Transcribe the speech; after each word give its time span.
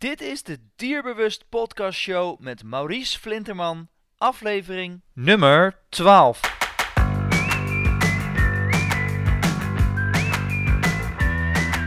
Dit 0.00 0.20
is 0.20 0.42
de 0.42 0.58
Dierbewust 0.76 1.44
Podcast 1.48 1.98
Show 1.98 2.38
met 2.38 2.64
Maurice 2.64 3.18
Flinterman, 3.18 3.88
aflevering 4.18 5.00
nummer 5.12 5.78
12. 5.88 6.40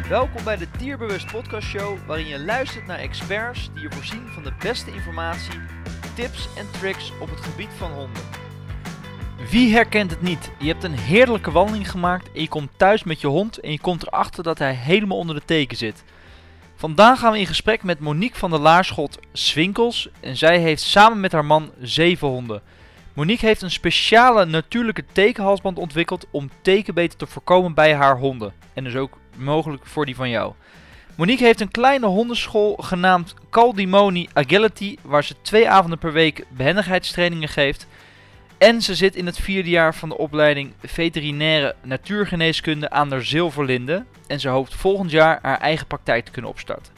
Welkom 0.09 0.43
bij 0.43 0.57
de 0.57 0.67
Dierbewust 0.77 1.31
Podcast 1.31 1.67
Show, 1.67 1.97
waarin 2.07 2.27
je 2.27 2.39
luistert 2.39 2.85
naar 2.85 2.99
experts 2.99 3.69
die 3.73 3.81
je 3.81 3.91
voorzien 3.91 4.27
van 4.27 4.43
de 4.43 4.53
beste 4.59 4.91
informatie, 4.93 5.59
tips 6.15 6.47
en 6.57 6.71
tricks 6.71 7.11
op 7.21 7.29
het 7.29 7.39
gebied 7.39 7.73
van 7.77 7.91
honden. 7.91 8.23
Wie 9.49 9.73
herkent 9.73 10.11
het 10.11 10.21
niet? 10.21 10.51
Je 10.59 10.67
hebt 10.67 10.83
een 10.83 10.97
heerlijke 10.97 11.51
wandeling 11.51 11.91
gemaakt 11.91 12.31
en 12.31 12.41
je 12.41 12.47
komt 12.47 12.77
thuis 12.77 13.03
met 13.03 13.21
je 13.21 13.27
hond 13.27 13.57
en 13.57 13.71
je 13.71 13.79
komt 13.79 14.07
erachter 14.07 14.43
dat 14.43 14.57
hij 14.57 14.73
helemaal 14.73 15.17
onder 15.17 15.35
de 15.35 15.45
teken 15.45 15.77
zit. 15.77 16.03
Vandaag 16.83 17.19
gaan 17.19 17.31
we 17.31 17.39
in 17.39 17.47
gesprek 17.47 17.83
met 17.83 17.99
Monique 17.99 18.37
van 18.39 18.49
der 18.49 18.59
Laarschot 18.59 19.19
Swinkels 19.33 20.09
en 20.19 20.37
zij 20.37 20.59
heeft 20.59 20.81
samen 20.81 21.19
met 21.19 21.31
haar 21.31 21.45
man 21.45 21.71
zeven 21.81 22.27
honden. 22.27 22.61
Monique 23.13 23.45
heeft 23.45 23.61
een 23.61 23.71
speciale 23.71 24.45
natuurlijke 24.45 25.05
tekenhalsband 25.11 25.77
ontwikkeld 25.77 26.25
om 26.31 26.49
tekenbeten 26.61 27.17
te 27.17 27.25
voorkomen 27.25 27.73
bij 27.73 27.93
haar 27.95 28.17
honden. 28.17 28.53
En 28.73 28.83
dus 28.83 28.95
ook 28.95 29.17
mogelijk 29.35 29.85
voor 29.85 30.05
die 30.05 30.15
van 30.15 30.29
jou. 30.29 30.53
Monique 31.15 31.45
heeft 31.45 31.61
een 31.61 31.71
kleine 31.71 32.05
hondenschool 32.05 32.75
genaamd 32.75 33.33
Caldimoni 33.49 34.29
Agility, 34.33 34.97
waar 35.01 35.23
ze 35.23 35.35
twee 35.41 35.69
avonden 35.69 35.99
per 35.99 36.13
week 36.13 36.45
behendigheidstrainingen 36.49 37.49
geeft. 37.49 37.87
En 38.63 38.81
ze 38.81 38.95
zit 38.95 39.15
in 39.15 39.25
het 39.25 39.39
vierde 39.39 39.69
jaar 39.69 39.95
van 39.95 40.09
de 40.09 40.17
opleiding 40.17 40.73
veterinaire 40.83 41.75
natuurgeneeskunde 41.81 42.89
aan 42.89 43.09
de 43.09 43.21
Zilverlinde. 43.21 44.05
En 44.27 44.39
ze 44.39 44.49
hoopt 44.49 44.75
volgend 44.75 45.11
jaar 45.11 45.39
haar 45.41 45.59
eigen 45.59 45.87
praktijk 45.87 46.25
te 46.25 46.31
kunnen 46.31 46.51
opstarten. 46.51 46.93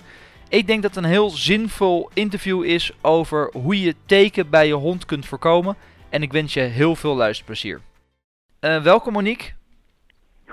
Ik 0.50 0.68
denk 0.68 0.82
dat 0.82 0.96
het 0.96 1.04
een 1.04 1.10
heel 1.10 1.30
zinvol 1.30 2.10
interview 2.14 2.64
is 2.64 2.92
over 3.02 3.50
hoe 3.54 3.82
je 3.82 3.96
teken 4.06 4.50
bij 4.50 4.68
je 4.68 4.74
hond 4.74 5.06
kunt 5.06 5.26
voorkomen. 5.26 5.76
En 6.10 6.22
ik 6.22 6.32
wens 6.32 6.54
je 6.54 6.60
heel 6.60 6.96
veel 6.96 7.16
luisterplezier. 7.16 7.82
Uh, 8.62 8.82
welkom 8.84 9.14
Monique. 9.14 9.52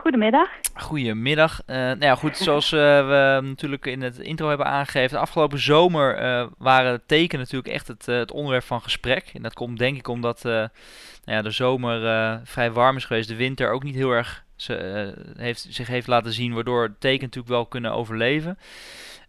Goedemiddag. 0.03 0.49
Goedemiddag. 0.75 1.61
Uh, 1.67 1.77
nou 1.77 2.05
ja, 2.05 2.15
goed, 2.15 2.37
zoals 2.37 2.73
uh, 2.73 2.81
we 2.81 3.41
natuurlijk 3.43 3.87
in 3.87 4.03
het 4.03 4.19
intro 4.19 4.49
hebben 4.49 4.67
aangegeven, 4.67 5.11
de 5.11 5.23
afgelopen 5.23 5.59
zomer 5.59 6.23
uh, 6.23 6.47
waren 6.59 7.03
tekenen 7.07 7.45
natuurlijk 7.45 7.75
echt 7.75 7.89
het, 7.89 8.07
het, 8.07 8.33
onderwerp 8.33 8.65
van 8.65 8.83
gesprek. 8.83 9.31
En 9.35 9.43
dat 9.43 9.55
komt 9.55 9.79
denk 9.79 9.97
ik 9.97 10.09
omdat 10.09 10.43
nou 10.43 10.69
ja, 11.25 11.43
de 11.43 11.51
zomer 11.51 12.41
vrij 12.45 12.73
warm 12.73 12.97
is 12.97 13.05
geweest, 13.05 13.29
de 13.29 13.37
winter 13.37 13.71
ook 13.71 13.83
niet 13.83 13.95
heel 13.95 14.11
erg 14.11 14.45
ze, 14.57 15.15
heeft, 15.37 15.67
zich 15.71 15.87
heeft 15.87 16.07
laten 16.07 16.33
zien, 16.33 16.55
waardoor 16.55 16.95
teken 16.99 17.23
natuurlijk 17.25 17.55
wel 17.55 17.67
kunnen 17.67 17.93
overleven. 17.93 18.59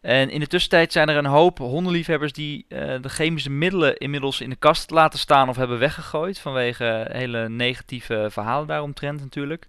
En 0.01 0.29
in 0.29 0.39
de 0.39 0.47
tussentijd 0.47 0.91
zijn 0.91 1.09
er 1.09 1.17
een 1.17 1.25
hoop 1.25 1.57
hondenliefhebbers 1.57 2.33
die 2.33 2.65
de 3.01 3.09
chemische 3.09 3.49
middelen 3.49 3.97
inmiddels 3.97 4.41
in 4.41 4.49
de 4.49 4.55
kast 4.55 4.91
laten 4.91 5.19
staan 5.19 5.49
of 5.49 5.55
hebben 5.55 5.79
weggegooid 5.79 6.39
vanwege 6.39 7.07
hele 7.11 7.49
negatieve 7.49 8.27
verhalen 8.31 8.67
daaromtrent 8.67 9.19
natuurlijk. 9.19 9.67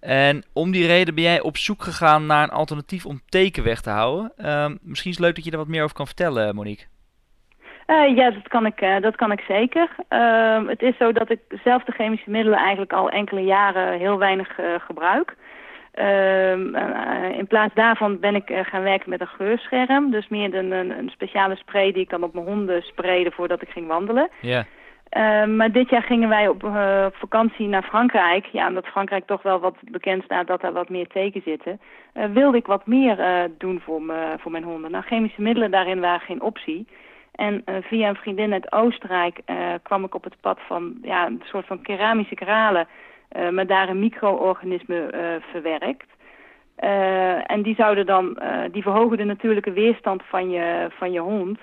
En 0.00 0.44
om 0.52 0.70
die 0.70 0.86
reden 0.86 1.14
ben 1.14 1.24
jij 1.24 1.40
op 1.40 1.56
zoek 1.56 1.82
gegaan 1.82 2.26
naar 2.26 2.42
een 2.42 2.50
alternatief 2.50 3.06
om 3.06 3.20
teken 3.28 3.64
weg 3.64 3.80
te 3.80 3.90
houden. 3.90 4.32
Uh, 4.38 4.66
misschien 4.82 5.10
is 5.10 5.16
het 5.16 5.26
leuk 5.26 5.34
dat 5.34 5.44
je 5.44 5.50
er 5.50 5.56
wat 5.56 5.68
meer 5.68 5.82
over 5.82 5.96
kan 5.96 6.06
vertellen, 6.06 6.54
Monique. 6.54 6.86
Uh, 7.90 8.16
ja, 8.16 8.30
dat 8.30 8.48
kan 8.48 8.66
ik, 8.66 8.80
uh, 8.80 9.00
dat 9.00 9.16
kan 9.16 9.32
ik 9.32 9.40
zeker. 9.40 9.88
Uh, 10.10 10.68
het 10.68 10.82
is 10.82 10.96
zo 10.96 11.12
dat 11.12 11.30
ik 11.30 11.40
zelf 11.64 11.84
de 11.84 11.92
chemische 11.92 12.30
middelen 12.30 12.58
eigenlijk 12.58 12.92
al 12.92 13.10
enkele 13.10 13.40
jaren 13.40 13.98
heel 13.98 14.18
weinig 14.18 14.58
eh, 14.58 14.66
gebruik. 14.78 15.36
Ehm, 15.92 16.76
in 17.38 17.46
plaats 17.46 17.74
daarvan 17.74 18.20
ben 18.20 18.34
ik 18.34 18.52
gaan 18.62 18.82
werken 18.82 19.10
met 19.10 19.20
een 19.20 19.26
geurscherm. 19.26 20.10
Dus 20.10 20.28
meer 20.28 20.54
een, 20.54 20.70
een, 20.70 21.10
speciale 21.10 21.56
spray 21.56 21.92
die 21.92 22.02
ik 22.02 22.10
dan 22.10 22.22
op 22.22 22.34
mijn 22.34 22.46
honden 22.46 22.82
sprayde 22.82 23.30
voordat 23.30 23.62
ik 23.62 23.68
ging 23.68 23.86
wandelen. 23.86 24.28
Ja. 24.40 24.64
Uh, 25.16 25.44
maar 25.44 25.72
dit 25.72 25.90
jaar 25.90 26.02
gingen 26.02 26.28
wij 26.28 26.48
op 26.48 26.64
uh, 26.64 27.06
vakantie 27.12 27.68
naar 27.68 27.82
Frankrijk. 27.82 28.46
Ja, 28.46 28.68
omdat 28.68 28.86
Frankrijk 28.86 29.26
toch 29.26 29.42
wel 29.42 29.60
wat 29.60 29.76
bekend 29.80 30.22
staat 30.24 30.46
dat 30.46 30.60
daar 30.60 30.72
wat 30.72 30.88
meer 30.88 31.06
teken 31.06 31.42
zitten. 31.44 31.80
Uh, 32.14 32.24
wilde 32.24 32.56
ik 32.56 32.66
wat 32.66 32.86
meer 32.86 33.48
doen 33.58 33.80
voor, 33.80 34.02
voor 34.38 34.50
mijn 34.50 34.64
honden. 34.64 34.90
Nou, 34.90 35.04
chemische 35.04 35.42
middelen 35.42 35.70
daarin 35.70 36.00
waren 36.00 36.20
geen 36.20 36.42
optie. 36.42 36.86
En 37.34 37.64
via 37.82 38.08
een 38.08 38.16
vriendin 38.16 38.52
uit 38.52 38.72
Oostenrijk 38.72 39.40
kwam 39.82 40.04
ik 40.04 40.14
op 40.14 40.24
het 40.24 40.36
pad 40.40 40.58
van 40.66 40.98
ja, 41.02 41.26
een 41.26 41.42
soort 41.44 41.66
van 41.66 41.82
keramische 41.82 42.34
kralen. 42.34 42.88
met 43.50 43.68
daarin 43.68 43.98
micro-organismen 43.98 45.10
verwerkt. 45.50 46.06
en 47.46 47.62
die 47.62 47.74
zouden 47.74 48.06
dan, 48.06 48.38
die 48.70 48.82
verhogen 48.82 49.16
de 49.16 49.24
natuurlijke 49.24 49.72
weerstand 49.72 50.22
van 50.24 50.50
je, 50.50 50.86
van 50.90 51.12
je 51.12 51.20
hond... 51.20 51.58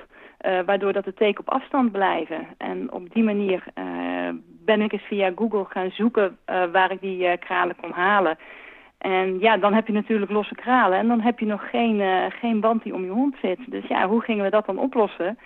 Uh, 0.46 0.60
waardoor 0.66 0.94
dat 0.94 1.04
de 1.04 1.14
teken 1.14 1.40
op 1.40 1.50
afstand 1.50 1.92
blijven. 1.92 2.48
En 2.58 2.92
op 2.92 3.14
die 3.14 3.24
manier 3.24 3.64
uh, 3.76 4.30
ben 4.66 4.82
ik 4.82 4.92
eens 4.92 5.02
via 5.08 5.32
Google 5.36 5.66
gaan 5.66 5.92
zoeken 5.92 6.38
uh, 6.50 6.64
waar 6.72 6.92
ik 6.92 7.02
die 7.02 7.38
kralen 7.38 7.76
kon 7.82 7.92
halen. 7.92 8.38
En 8.98 9.40
ja, 9.40 9.58
dan 9.58 9.74
heb 9.74 9.88
je 9.88 9.94
natuurlijk 9.94 10.32
losse 10.32 10.56
kralen 10.56 10.98
en 10.98 11.08
dan 11.08 11.20
heb 11.20 11.40
je 11.40 11.46
nog 11.46 11.70
geen, 11.70 12.02
geen 12.32 12.60
band 12.60 12.84
die 12.84 12.94
om 12.94 13.04
je 13.04 13.10
hond 13.10 13.36
zit. 13.42 13.60
Dus 13.66 13.88
ja, 13.88 14.08
hoe 14.08 14.22
gingen 14.22 14.44
we 14.44 14.50
dat 14.50 14.66
dan 14.66 14.78
oplossen? 14.78 15.38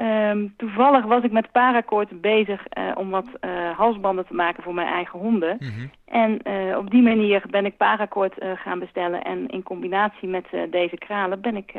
Um, 0.00 0.54
toevallig 0.56 1.04
was 1.04 1.22
ik 1.22 1.32
met 1.32 1.52
paracord 1.52 2.20
bezig 2.20 2.60
uh, 2.78 2.90
om 2.94 3.10
wat 3.10 3.26
uh, 3.40 3.70
halsbanden 3.76 4.26
te 4.26 4.34
maken 4.34 4.62
voor 4.62 4.74
mijn 4.74 4.88
eigen 4.88 5.18
honden. 5.18 5.56
Mm 5.60 5.68
-hmm. 5.68 5.90
En 6.04 6.38
uh, 6.44 6.76
op 6.76 6.90
die 6.90 7.02
manier 7.02 7.42
ben 7.50 7.64
ik 7.66 7.76
paracord 7.76 8.34
gaan 8.54 8.78
bestellen. 8.78 9.22
En 9.22 9.48
in 9.48 9.62
combinatie 9.62 10.28
met 10.28 10.44
deze 10.70 10.96
kralen 10.96 11.40
ben 11.40 11.56
ik 11.56 11.72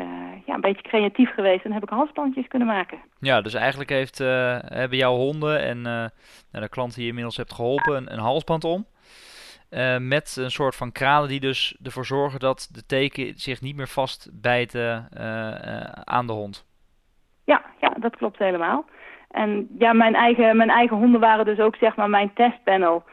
ja, 0.46 0.54
een 0.54 0.62
beetje 0.62 0.82
creatief 0.82 1.34
geweest 1.34 1.66
en 1.66 1.72
heb 1.72 1.84
ik 1.84 1.90
halsbandjes 1.90 2.48
kunnen 2.48 2.68
maken. 2.68 2.98
Ja, 3.20 3.42
dus 3.42 3.54
eigenlijk 3.54 3.90
heeft, 3.90 4.18
hebben 4.18 4.98
jouw 4.98 5.16
honden 5.16 5.62
en 5.62 5.82
nou, 5.82 6.10
de 6.52 6.70
klant 6.70 6.94
die 6.94 7.04
je 7.04 7.10
inmiddels 7.10 7.38
hebt 7.38 7.54
geholpen 7.54 7.96
een, 7.96 8.14
een 8.14 8.20
halsband 8.20 8.64
om. 8.64 8.86
met 10.00 10.36
een 10.40 10.52
soort 10.52 10.76
van 10.76 10.92
kralen 10.92 11.30
die 11.30 11.40
dus 11.40 11.78
ervoor 11.84 12.06
zorgen 12.06 12.40
dat 12.40 12.70
de 12.72 12.86
teken 12.86 13.34
zich 13.36 13.62
niet 13.62 13.76
meer 13.76 13.88
vastbijten 13.88 15.08
aan 16.04 16.28
de 16.28 16.34
hond. 16.34 16.66
Ja, 17.46 17.62
ja, 17.80 17.94
dat 18.00 18.16
klopt 18.16 18.38
helemaal. 18.38 18.86
En 19.32 19.68
ja, 19.78 19.94
mijn 19.94 20.16
eigen, 20.16 20.58
mijn 20.58 20.70
eigen 20.70 20.98
honden 20.98 21.20
waren 21.20 21.46
dus 21.46 21.60
ook 21.60 21.76
zeg 21.76 21.96
maar 21.96 22.10
mijn 22.10 22.34
testpanel. 22.34 23.04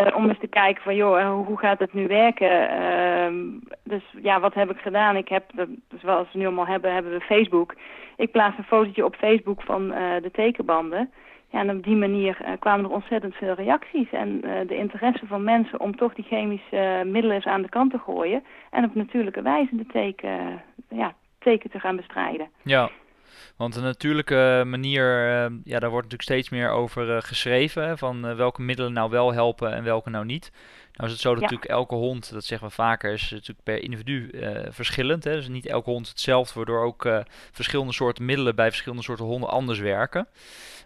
Uh, 0.00 0.16
om 0.16 0.28
eens 0.28 0.38
te 0.38 0.46
kijken 0.46 0.82
van, 0.82 0.96
joh, 0.96 1.30
hoe, 1.30 1.44
hoe 1.44 1.58
gaat 1.58 1.78
het 1.78 1.92
nu 1.92 2.06
werken? 2.06 2.70
Uh, 2.70 3.60
dus 3.84 4.02
ja, 4.22 4.40
wat 4.40 4.54
heb 4.54 4.70
ik 4.70 4.78
gedaan? 4.78 5.16
Ik 5.16 5.28
heb, 5.28 5.44
dus 5.54 5.68
zoals 6.00 6.32
we 6.32 6.38
nu 6.38 6.44
allemaal 6.46 6.66
hebben, 6.66 6.92
hebben 6.92 7.12
we 7.12 7.20
Facebook. 7.20 7.74
Ik 8.16 8.30
plaats 8.30 8.58
een 8.58 8.64
fotootje 8.64 9.04
op 9.04 9.16
Facebook 9.16 9.62
van 9.62 9.82
uh, 9.82 9.96
de 10.22 10.30
tekenbanden. 10.32 11.10
Ja, 11.50 11.60
en 11.60 11.70
op 11.70 11.84
die 11.84 11.96
manier 11.96 12.36
kwamen 12.58 12.84
er 12.84 12.90
ontzettend 12.90 13.34
veel 13.34 13.54
reacties. 13.54 14.10
En 14.10 14.40
de 14.40 14.76
interesse 14.76 15.26
van 15.26 15.44
mensen 15.44 15.80
om 15.80 15.96
toch 15.96 16.14
die 16.14 16.24
chemische 16.24 17.02
middelen 17.04 17.36
eens 17.36 17.46
aan 17.46 17.62
de 17.62 17.68
kant 17.68 17.90
te 17.90 17.98
gooien. 17.98 18.44
En 18.70 18.84
op 18.84 18.94
natuurlijke 18.94 19.42
wijze 19.42 19.76
de 19.76 19.86
teken, 19.86 20.62
ja, 20.88 21.14
teken 21.38 21.70
te 21.70 21.80
gaan 21.80 21.96
bestrijden. 21.96 22.48
Ja. 22.62 22.90
Want 23.56 23.74
de 23.74 23.80
natuurlijke 23.80 24.62
manier, 24.66 25.28
uh, 25.28 25.56
ja, 25.64 25.78
daar 25.78 25.90
wordt 25.90 26.10
natuurlijk 26.10 26.22
steeds 26.22 26.48
meer 26.48 26.70
over 26.70 27.16
uh, 27.16 27.22
geschreven. 27.22 27.98
Van 27.98 28.28
uh, 28.28 28.36
welke 28.36 28.62
middelen 28.62 28.92
nou 28.92 29.10
wel 29.10 29.32
helpen 29.32 29.74
en 29.74 29.84
welke 29.84 30.10
nou 30.10 30.24
niet. 30.24 30.50
Nou 30.92 31.06
is 31.06 31.12
het 31.12 31.20
zo 31.20 31.30
dat 31.30 31.38
ja. 31.38 31.44
natuurlijk 31.44 31.70
elke 31.70 31.94
hond, 31.94 32.32
dat 32.32 32.44
zeggen 32.44 32.68
we 32.68 32.74
vaker, 32.74 33.12
is 33.12 33.30
natuurlijk 33.30 33.62
per 33.62 33.82
individu 33.82 34.30
verschillend. 34.68 35.24
Hè? 35.24 35.32
Dus 35.32 35.48
niet 35.48 35.66
elke 35.66 35.90
hond 35.90 36.08
hetzelfde, 36.08 36.54
waardoor 36.54 36.84
ook 36.84 37.08
verschillende 37.52 37.92
soorten 37.92 38.24
middelen 38.24 38.54
bij 38.54 38.68
verschillende 38.68 39.02
soorten 39.02 39.24
honden 39.24 39.48
anders 39.48 39.78
werken. 39.78 40.28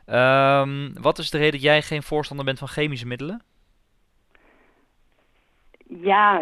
Um, 0.07 0.93
wat 1.01 1.19
is 1.19 1.31
de 1.31 1.39
reden 1.39 1.53
dat 1.53 1.63
jij 1.63 1.83
geen 1.83 2.03
voorstander 2.03 2.45
bent 2.45 2.59
van 2.59 2.69
chemische 2.69 3.07
middelen? 3.07 3.43
Ja, 5.88 6.41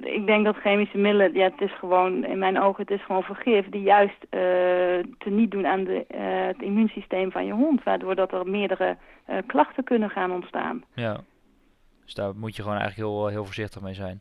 ik 0.00 0.26
denk 0.26 0.44
dat 0.44 0.56
chemische 0.56 0.98
middelen, 0.98 1.32
ja, 1.32 1.44
het 1.44 1.60
is 1.60 1.78
gewoon, 1.78 2.24
in 2.24 2.38
mijn 2.38 2.60
ogen, 2.60 2.82
het 2.82 2.90
is 2.90 3.04
gewoon 3.04 3.22
vergif 3.22 3.68
die 3.68 3.82
juist 3.82 4.16
uh, 4.22 4.40
te 5.18 5.30
niet 5.30 5.50
doen 5.50 5.66
aan 5.66 5.84
de, 5.84 6.04
uh, 6.14 6.46
het 6.46 6.62
immuunsysteem 6.62 7.30
van 7.30 7.46
je 7.46 7.52
hond, 7.52 7.82
waardoor 7.82 8.14
dat 8.14 8.32
er 8.32 8.48
meerdere 8.48 8.96
uh, 9.30 9.36
klachten 9.46 9.84
kunnen 9.84 10.10
gaan 10.10 10.30
ontstaan. 10.30 10.84
Ja, 10.94 11.20
dus 12.04 12.14
daar 12.14 12.34
moet 12.36 12.56
je 12.56 12.62
gewoon 12.62 12.78
eigenlijk 12.78 13.08
heel, 13.08 13.26
heel 13.26 13.44
voorzichtig 13.44 13.82
mee 13.82 13.94
zijn. 13.94 14.20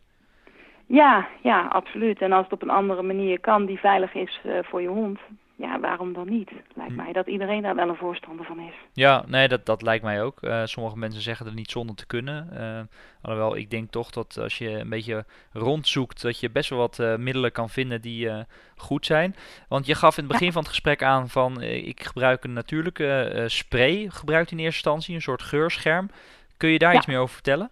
Ja, 0.86 1.28
ja, 1.42 1.68
absoluut. 1.68 2.22
En 2.22 2.32
als 2.32 2.44
het 2.44 2.54
op 2.54 2.62
een 2.62 2.70
andere 2.70 3.02
manier 3.02 3.40
kan 3.40 3.66
die 3.66 3.80
veilig 3.80 4.14
is 4.14 4.42
voor 4.62 4.82
je 4.82 4.88
hond, 4.88 5.20
ja, 5.64 5.80
waarom 5.80 6.14
dan 6.14 6.30
niet? 6.30 6.52
Lijkt 6.76 6.92
hm. 6.92 6.98
mij 6.98 7.14
dat 7.14 7.28
iedereen 7.28 7.62
daar 7.62 7.76
wel 7.76 7.90
een 7.90 7.96
voorstander 7.96 8.46
van 8.46 8.60
is. 8.60 8.74
Ja, 8.94 9.24
nee, 9.28 9.48
dat, 9.48 9.66
dat 9.66 9.82
lijkt 9.82 10.04
mij 10.04 10.24
ook. 10.24 10.42
Uh, 10.42 10.62
sommige 10.66 10.98
mensen 10.98 11.22
zeggen 11.22 11.46
er 11.46 11.54
niet 11.54 11.72
zonder 11.72 11.96
te 11.96 12.06
kunnen. 12.06 12.50
Uh, 12.54 12.80
alhoewel, 13.22 13.56
ik 13.56 13.70
denk 13.70 13.92
toch 13.92 14.10
dat 14.10 14.38
als 14.38 14.58
je 14.58 14.70
een 14.70 14.90
beetje 14.90 15.26
rondzoekt, 15.52 16.22
dat 16.22 16.40
je 16.40 16.50
best 16.50 16.70
wel 16.70 16.80
wat 16.80 17.00
uh, 17.00 17.16
middelen 17.16 17.52
kan 17.52 17.70
vinden 17.70 18.02
die 18.02 18.30
goed 18.76 19.06
zijn. 19.06 19.36
Want 19.68 19.86
je 19.86 19.96
gaf 19.96 20.18
in 20.18 20.24
het 20.24 20.32
begin 20.32 20.48
ja. 20.48 20.54
van 20.54 20.62
het 20.62 20.72
gesprek 20.72 21.04
aan 21.04 21.30
van, 21.30 21.62
ik 21.62 22.04
gebruik 22.04 22.44
een 22.44 22.54
natuurlijke 22.54 23.44
spray, 23.48 24.08
gebruikt 24.10 24.52
in 24.52 24.58
eerste 24.58 24.76
instantie, 24.76 25.16
een 25.16 25.22
soort 25.22 25.42
geurscherm. 25.42 26.10
Kun 26.58 26.70
je 26.70 26.80
daar 26.80 26.92
ja. 26.92 26.98
iets 26.98 27.08
meer 27.08 27.20
over 27.20 27.34
vertellen? 27.34 27.70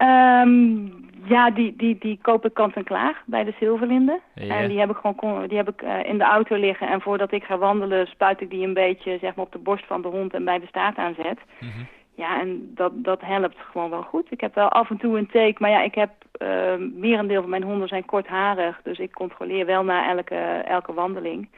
Ehm, 0.00 0.86
ja, 1.24 1.50
die, 1.50 1.76
die, 1.76 1.98
die 1.98 2.18
koop 2.22 2.44
ik 2.44 2.54
kant 2.54 2.74
en 2.74 2.84
klaar 2.84 3.22
bij 3.26 3.44
de 3.44 3.54
Zilverlinde. 3.58 4.20
Ja. 4.34 4.56
En 4.56 4.68
die 4.68 4.78
heb 4.78 4.90
ik 4.90 4.96
gewoon 4.96 5.46
die 5.46 5.56
heb 5.56 5.68
ik, 5.68 5.82
eh, 5.82 6.04
in 6.04 6.18
de 6.18 6.24
auto 6.24 6.56
liggen. 6.56 6.88
En 6.88 7.00
voordat 7.00 7.32
ik 7.32 7.44
ga 7.44 7.58
wandelen, 7.58 8.06
spuit 8.06 8.40
ik 8.40 8.50
die 8.50 8.66
een 8.66 8.74
beetje 8.74 9.18
zeg 9.18 9.34
maar, 9.34 9.44
op 9.44 9.52
de 9.52 9.58
borst 9.58 9.86
van 9.86 10.02
de 10.02 10.08
hond 10.08 10.34
en 10.34 10.44
bij 10.44 10.58
de 10.58 10.66
staart 10.66 10.96
aanzet. 10.96 11.38
Mhm. 11.60 11.82
Ja, 12.14 12.40
en 12.40 12.70
dat, 12.74 12.92
dat 12.94 13.20
helpt 13.20 13.56
gewoon 13.70 13.90
wel 13.90 14.02
goed. 14.02 14.26
Ik 14.30 14.40
heb 14.40 14.54
wel 14.54 14.68
af 14.68 14.90
en 14.90 14.96
toe 14.96 15.18
een 15.18 15.26
take, 15.26 15.56
maar 15.58 15.70
ja, 15.70 15.82
ik 15.82 15.94
heb 15.94 16.10
uh, 16.42 16.48
merendeel 16.94 17.40
van 17.40 17.50
mijn 17.50 17.62
honden 17.62 17.88
zijn 17.88 18.04
kortharig. 18.04 18.80
Dus 18.82 18.98
ik 18.98 19.12
controleer 19.12 19.66
wel 19.66 19.84
na 19.84 20.08
elke, 20.08 20.36
elke 20.64 20.92
wandeling. 20.92 21.48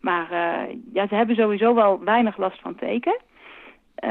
Maar 0.00 0.28
uh, 0.32 0.76
ja, 0.92 1.06
ze 1.06 1.14
hebben 1.14 1.36
sowieso 1.36 1.74
wel 1.74 2.04
weinig 2.04 2.36
last 2.36 2.60
van 2.60 2.74
teken. 2.74 3.16
Uh, 4.04 4.10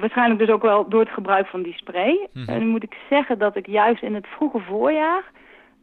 waarschijnlijk 0.00 0.40
dus 0.40 0.48
ook 0.48 0.62
wel 0.62 0.88
door 0.88 1.00
het 1.00 1.12
gebruik 1.12 1.46
van 1.46 1.62
die 1.62 1.74
spray. 1.74 2.28
Mhm. 2.32 2.50
En 2.50 2.58
nu 2.58 2.66
moet 2.66 2.82
ik 2.82 2.96
zeggen 3.08 3.38
dat 3.38 3.56
ik 3.56 3.66
juist 3.66 4.02
in 4.02 4.14
het 4.14 4.26
vroege 4.26 4.58
voorjaar 4.58 5.24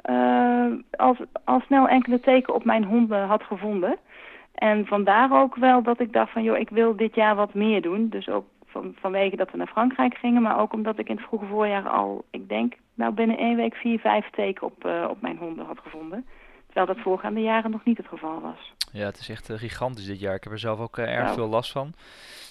uh, 0.09 0.65
al, 0.91 1.15
al 1.43 1.59
snel 1.59 1.87
enkele 1.87 2.19
teken 2.19 2.53
op 2.53 2.65
mijn 2.65 2.83
honden 2.83 3.25
had 3.25 3.43
gevonden. 3.43 3.97
En 4.55 4.85
vandaar 4.85 5.41
ook 5.41 5.55
wel 5.55 5.81
dat 5.81 5.99
ik 5.99 6.13
dacht 6.13 6.31
van, 6.31 6.43
joh, 6.43 6.57
ik 6.57 6.69
wil 6.69 6.95
dit 6.95 7.15
jaar 7.15 7.35
wat 7.35 7.53
meer 7.53 7.81
doen. 7.81 8.09
Dus 8.09 8.29
ook 8.29 8.45
van, 8.65 8.95
vanwege 8.99 9.35
dat 9.35 9.51
we 9.51 9.57
naar 9.57 9.67
Frankrijk 9.67 10.15
gingen, 10.17 10.41
maar 10.41 10.59
ook 10.59 10.73
omdat 10.73 10.99
ik 10.99 11.09
in 11.09 11.15
het 11.15 11.25
vroege 11.25 11.45
voorjaar 11.45 11.89
al, 11.89 12.25
ik 12.31 12.49
denk, 12.49 12.73
nou 12.93 13.13
binnen 13.13 13.37
één 13.37 13.55
week 13.55 13.75
vier, 13.75 13.99
vijf 13.99 14.29
teken 14.29 14.67
op, 14.67 14.85
uh, 14.85 15.07
op 15.09 15.21
mijn 15.21 15.37
honden 15.37 15.65
had 15.65 15.79
gevonden. 15.79 16.25
Terwijl 16.75 16.95
dat 16.95 17.03
voorgaande 17.05 17.41
jaren 17.41 17.71
nog 17.71 17.83
niet 17.83 17.97
het 17.97 18.07
geval 18.07 18.41
was. 18.41 18.73
Ja, 18.91 19.05
het 19.05 19.19
is 19.19 19.29
echt 19.29 19.49
uh, 19.49 19.57
gigantisch 19.57 20.05
dit 20.05 20.19
jaar. 20.19 20.35
Ik 20.35 20.43
heb 20.43 20.53
er 20.53 20.59
zelf 20.59 20.79
ook 20.79 20.97
uh, 20.97 21.05
erg 21.05 21.23
nou. 21.23 21.35
veel 21.35 21.47
last 21.47 21.71
van. 21.71 21.93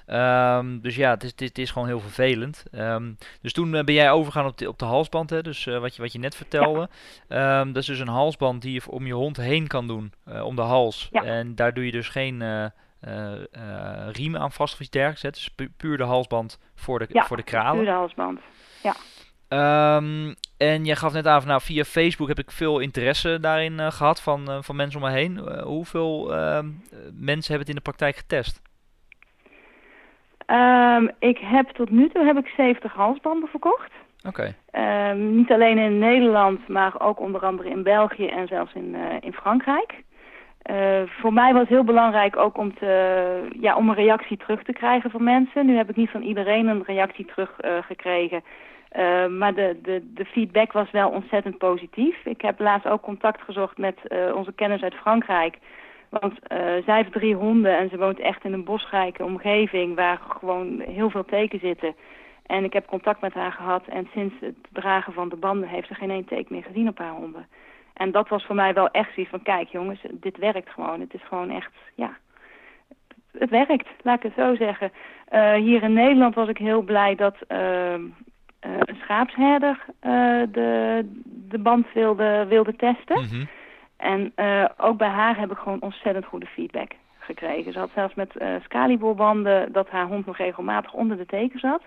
Um, 0.06 0.80
dus 0.80 0.96
ja, 0.96 1.10
het 1.10 1.22
is, 1.22 1.30
het, 1.30 1.40
is, 1.40 1.48
het 1.48 1.58
is, 1.58 1.70
gewoon 1.70 1.88
heel 1.88 2.00
vervelend. 2.00 2.64
Um, 2.72 3.16
dus 3.40 3.52
toen 3.52 3.70
ben 3.70 3.92
jij 3.92 4.10
overgegaan 4.10 4.46
op 4.46 4.58
de, 4.58 4.68
op 4.68 4.78
de 4.78 4.84
halsband, 4.84 5.30
hè? 5.30 5.42
dus 5.42 5.64
wat, 5.64 5.96
je, 5.96 6.02
wat 6.02 6.12
je 6.12 6.18
net 6.18 6.36
vertelde. 6.36 6.88
Ja. 7.28 7.60
Um, 7.60 7.72
dat 7.72 7.82
is 7.82 7.88
dus 7.88 7.98
een 7.98 8.08
halsband 8.08 8.62
die 8.62 8.72
je 8.72 8.90
om 8.90 9.06
je 9.06 9.12
hond 9.12 9.36
heen 9.36 9.66
kan 9.66 9.86
doen, 9.86 10.12
om 10.42 10.56
de 10.56 10.62
hals. 10.62 11.08
Ja. 11.10 11.22
En 11.22 11.54
daar 11.54 11.74
doe 11.74 11.84
je 11.84 11.92
dus 11.92 12.08
geen 12.08 12.40
uh, 12.40 12.66
riem 14.10 14.36
aan 14.36 14.52
vast 14.52 14.74
of 14.74 14.80
iets 14.80 14.90
dergelijks. 14.90 15.22
Hè? 15.22 15.30
Dus 15.30 15.50
pu 15.50 15.70
puur 15.76 15.96
de 15.96 16.04
halsband 16.04 16.58
voor 16.74 16.98
de, 16.98 17.06
ja, 17.08 17.24
voor 17.24 17.36
de 17.36 17.42
kralen. 17.42 17.76
puur 17.76 17.84
de 17.84 17.90
halsband, 17.90 18.40
ja. 18.82 18.94
Um, 19.54 20.34
en 20.58 20.84
je 20.84 20.96
gaf 20.96 21.12
net 21.12 21.26
aan, 21.26 21.40
van, 21.40 21.48
nou, 21.48 21.60
via 21.60 21.84
Facebook 21.84 22.28
heb 22.28 22.38
ik 22.38 22.50
veel 22.50 22.78
interesse 22.78 23.40
daarin 23.40 23.72
uh, 23.72 23.90
gehad 23.90 24.22
van, 24.22 24.40
uh, 24.48 24.56
van 24.60 24.76
mensen 24.76 25.02
om 25.02 25.06
me 25.06 25.12
heen. 25.12 25.36
Uh, 25.36 25.62
hoeveel 25.62 26.26
mensen 27.12 27.54
hebben 27.54 27.58
het 27.58 27.68
in 27.68 27.74
de 27.74 27.80
praktijk 27.80 28.16
getest? 28.16 28.62
Um, 30.46 31.10
ik 31.18 31.38
heb 31.38 31.68
tot 31.68 31.90
nu 31.90 32.08
toe 32.08 32.24
heb 32.24 32.38
ik 32.38 32.46
70 32.56 32.92
halsbanden 32.92 33.48
verkocht. 33.48 33.92
Oké. 34.26 34.54
Okay. 34.72 35.10
Um, 35.10 35.36
niet 35.36 35.50
alleen 35.52 35.78
in 35.78 35.98
Nederland, 35.98 36.68
maar 36.68 37.00
ook 37.00 37.20
onder 37.20 37.40
andere 37.40 37.70
in 37.70 37.82
België 37.82 38.26
en 38.26 38.46
zelfs 38.46 38.74
in, 38.74 38.96
in 39.20 39.32
Frankrijk. 39.32 39.94
Uh, 40.70 41.02
voor 41.06 41.32
mij 41.32 41.52
was 41.52 41.60
het 41.60 41.70
heel 41.70 41.84
belangrijk 41.84 42.36
ook 42.36 42.58
om, 42.58 42.74
te, 42.74 43.48
ja, 43.60 43.76
om 43.76 43.88
een 43.88 43.94
reactie 43.94 44.36
terug 44.36 44.62
te 44.62 44.72
krijgen 44.72 45.10
van 45.10 45.24
mensen. 45.24 45.66
Nu 45.66 45.76
heb 45.76 45.90
ik 45.90 45.96
niet 45.96 46.10
van 46.10 46.22
iedereen 46.22 46.66
een 46.66 46.82
reactie 46.86 47.24
terug 47.24 47.50
uh, 47.64 47.70
gekregen. 47.82 48.42
Uh, 48.96 49.26
maar 49.26 49.54
de, 49.54 49.78
de, 49.82 50.12
de 50.14 50.24
feedback 50.24 50.72
was 50.72 50.90
wel 50.90 51.10
ontzettend 51.10 51.58
positief. 51.58 52.24
Ik 52.24 52.40
heb 52.40 52.60
laatst 52.60 52.88
ook 52.88 53.02
contact 53.02 53.42
gezocht 53.42 53.78
met 53.78 53.98
onze 54.34 54.52
kennis 54.52 54.82
uit 54.82 54.94
Frankrijk. 54.94 55.58
Want 56.08 56.34
zij 56.84 56.96
heeft 56.96 57.12
drie 57.12 57.34
honden 57.34 57.78
en 57.78 57.88
ze 57.88 57.98
woont 57.98 58.18
echt 58.18 58.44
in 58.44 58.52
een 58.52 58.64
bosrijke 58.64 59.24
omgeving 59.24 59.94
waar 59.94 60.18
gewoon 60.28 60.80
heel 60.80 61.10
veel 61.10 61.24
teken 61.24 61.58
zitten. 61.58 61.94
En 62.46 62.64
ik 62.64 62.72
heb 62.72 62.86
contact 62.86 63.20
met 63.20 63.34
haar 63.34 63.52
gehad 63.52 63.86
en 63.86 64.08
sinds 64.12 64.34
het 64.40 64.56
dragen 64.72 65.12
van 65.12 65.28
de 65.28 65.36
banden 65.36 65.68
heeft 65.68 65.88
ze 65.88 65.94
geen 65.94 66.10
één 66.10 66.24
teken 66.24 66.54
meer 66.54 66.62
gezien 66.62 66.88
op 66.88 66.98
haar 66.98 67.12
honden. 67.12 67.46
En 67.94 68.10
dat 68.10 68.28
was 68.28 68.44
voor 68.44 68.54
mij 68.54 68.74
wel 68.74 68.88
echt 68.90 69.14
zoiets 69.14 69.30
van, 69.30 69.42
kijk 69.42 69.68
jongens, 69.68 70.00
dit 70.10 70.36
werkt 70.36 70.70
gewoon. 70.70 71.00
Het 71.00 71.14
is 71.14 71.22
gewoon 71.24 71.50
echt, 71.50 71.72
ja, 71.94 72.16
het 73.38 73.50
werkt, 73.50 73.88
laat 74.02 74.16
ik 74.16 74.22
het 74.22 74.44
zo 74.44 74.54
zeggen. 74.54 74.92
Hier 75.62 75.82
in 75.82 75.92
Nederland 75.92 76.34
was 76.34 76.48
ik 76.48 76.58
heel 76.58 76.82
blij 76.82 77.14
dat 77.14 77.36
uh, 77.48 77.94
een 78.64 78.96
schaapsherder 78.96 79.84
de, 80.50 81.00
de 81.48 81.58
band 81.58 81.86
wilde, 81.94 82.46
wilde 82.48 82.76
testen. 82.76 83.20
Mm 83.20 83.28
-hmm. 83.28 83.48
En 83.96 84.32
ook 84.76 84.98
bij 84.98 85.08
haar 85.08 85.38
heb 85.38 85.50
ik 85.50 85.58
gewoon 85.58 85.80
ontzettend 85.80 86.24
goede 86.24 86.46
feedback 86.46 86.92
gekregen. 87.24 87.72
Ze 87.72 87.78
had 87.78 87.90
zelfs 87.94 88.14
met 88.14 88.34
uh, 88.38 88.54
scaliboorbanden 88.62 89.72
dat 89.72 89.88
haar 89.88 90.06
hond 90.06 90.26
nog 90.26 90.36
regelmatig 90.36 90.92
onder 90.92 91.16
de 91.16 91.26
teken 91.26 91.58
zat. 91.58 91.82